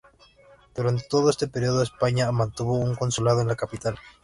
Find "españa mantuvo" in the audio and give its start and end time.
1.83-2.73